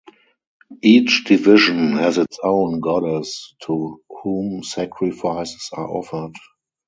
Each 0.81 1.25
division 1.27 1.95
has 1.97 2.17
its 2.17 2.39
own 2.43 2.79
goddess 2.79 3.53
to 3.67 4.01
whom 4.23 4.63
sacrifices 4.63 5.69
are 5.73 5.87
offered. 5.87 6.33